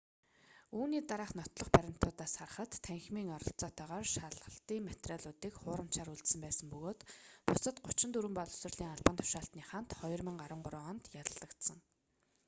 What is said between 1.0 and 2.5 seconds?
дараах нотлох баримтуудаас